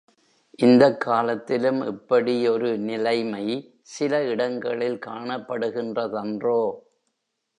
[0.59, 3.45] இந்தக் காலத்திலும் இப்படி ஒரு நிலைமை
[3.81, 6.61] சில இடங்களில் காணப்படுகின்றதன்றோ?